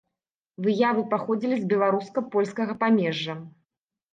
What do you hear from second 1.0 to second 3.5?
паходзілі з беларуска-польскага памежжа.